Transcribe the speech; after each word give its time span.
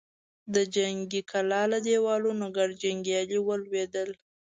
د 0.53 0.55
جنګي 0.75 1.21
کلا 1.31 1.61
له 1.71 1.79
دېوالونو 1.87 2.45
ګڼ 2.57 2.69
جنګيالي 2.83 3.39
ولوېدل. 3.43 4.09